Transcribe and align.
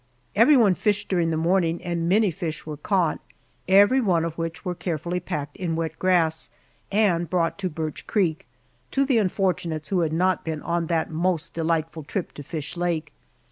Everyone 0.35 0.73
fished 0.73 1.09
during 1.09 1.29
the 1.29 1.37
morning 1.37 1.79
and 1.83 2.09
many 2.09 2.31
fish 2.31 2.65
were 2.65 2.75
caught, 2.75 3.19
every 3.67 4.01
one 4.01 4.25
of 4.25 4.35
which 4.35 4.65
were 4.65 4.73
carefully 4.73 5.19
packed 5.19 5.55
in 5.57 5.75
wet 5.75 5.99
grass 5.99 6.49
and 6.91 7.29
brought 7.29 7.59
to 7.59 7.69
Birch 7.69 8.07
Creek, 8.07 8.47
to 8.89 9.05
the 9.05 9.19
unfortunates 9.19 9.89
who 9.89 9.99
had 9.99 10.11
not 10.11 10.43
been 10.43 10.63
on 10.63 10.87
that 10.87 11.11
most 11.11 11.53
delightful 11.53 12.01
trip 12.01 12.31
to 12.31 12.41
Fish 12.41 12.75
Lake. 12.75 13.13